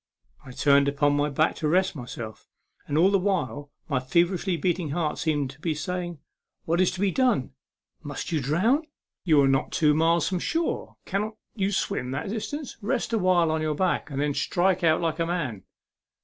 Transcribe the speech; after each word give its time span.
I 0.43 0.49
turned 0.51 0.87
upon 0.87 1.15
my 1.15 1.29
back 1.29 1.55
to 1.57 1.67
rest 1.67 1.95
myself, 1.95 2.47
and 2.87 2.97
all 2.97 3.11
the 3.11 3.19
while 3.19 3.69
my 3.87 3.99
feverishly 3.99 4.57
beating 4.57 4.89
heart 4.89 5.19
seemed 5.19 5.51
to 5.51 5.59
be 5.59 5.75
saying," 5.75 6.17
What 6.65 6.81
is 6.81 6.89
to 6.93 6.99
be 7.01 7.11
done? 7.11 7.51
Must 8.01 8.31
you 8.31 8.41
drown? 8.41 8.87
You 9.25 9.39
are 9.43 9.47
not 9.47 9.71
two 9.71 9.93
miles 9.93 10.27
from 10.27 10.39
the 10.39 10.43
74 10.43 10.57
A 10.57 10.57
MEMORABLE 10.79 10.87
SWIM. 10.87 10.89
shore. 10.89 10.97
Cannot 11.05 11.37
you 11.53 11.71
swim 11.71 12.09
that 12.09 12.29
distance? 12.31 12.77
Rest 12.81 13.13
awhile 13.13 13.51
on 13.51 13.61
your 13.61 13.75
back, 13.75 14.09
and 14.09 14.19
then 14.19 14.33
strike 14.33 14.83
out 14.83 15.01
like 15.01 15.19
a 15.19 15.25
man. 15.27 15.65